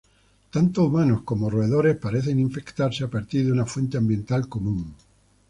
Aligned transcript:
Tanto 0.53 0.83
humanos 0.87 1.21
como 1.21 1.47
roedores 1.51 1.95
parecen 1.95 2.39
infectarse 2.39 3.03
a 3.03 3.07
partir 3.11 3.45
de 3.45 3.51
una 3.51 3.67
fuente 3.67 3.99
ambiental 3.99 4.49
común. 4.49 4.95